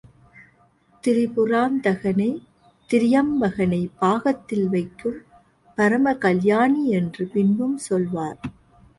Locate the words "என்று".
6.89-7.27